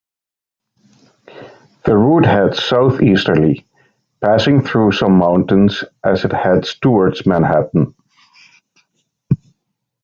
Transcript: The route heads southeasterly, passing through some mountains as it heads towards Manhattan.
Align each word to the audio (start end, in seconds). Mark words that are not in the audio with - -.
The 1.85 1.95
route 1.95 2.25
heads 2.25 2.63
southeasterly, 2.63 3.67
passing 4.19 4.63
through 4.63 4.93
some 4.93 5.19
mountains 5.19 5.83
as 6.03 6.25
it 6.25 6.31
heads 6.33 6.73
towards 6.73 7.23
Manhattan. 7.27 7.93